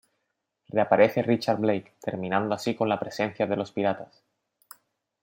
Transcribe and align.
Reaparece 0.69 1.21
Richard 1.21 1.59
Blake, 1.59 1.93
terminando 2.01 2.55
así 2.55 2.73
con 2.75 2.89
la 2.89 2.99
presencia 2.99 3.45
de 3.45 3.55
los 3.55 3.71
piratas. 3.71 4.23